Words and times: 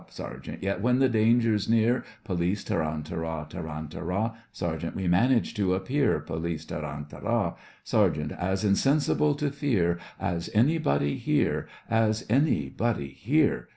SERGEANT: 0.09 0.63
Yet, 0.63 0.81
when 0.81 0.97
the 0.97 1.07
danger's 1.07 1.69
near, 1.69 2.03
POLICE: 2.23 2.63
Tarantara! 2.63 3.45
tarantara! 3.47 4.33
SERGEANT: 4.51 4.95
We 4.95 5.07
manage 5.07 5.53
to 5.53 5.75
appear 5.75 6.19
POLICE: 6.21 6.65
Tarantara! 6.65 7.53
SERGEANT: 7.83 8.31
As 8.31 8.63
insensible 8.63 9.35
to 9.35 9.51
fear 9.51 9.99
As 10.19 10.49
anybody 10.55 11.17
here, 11.17 11.67
As 11.87 12.25
anybody 12.31 13.09
here. 13.09 13.67